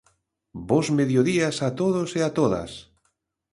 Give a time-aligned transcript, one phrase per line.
[0.69, 2.71] Bos mediodías a todos e a todas.